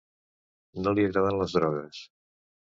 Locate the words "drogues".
1.61-2.03